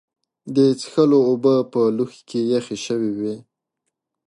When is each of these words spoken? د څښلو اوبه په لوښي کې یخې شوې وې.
د 0.55 0.57
څښلو 0.79 1.19
اوبه 1.29 1.55
په 1.73 1.81
لوښي 1.97 2.21
کې 2.29 2.39
یخې 2.53 2.77
شوې 2.85 3.11
وې. 3.19 3.35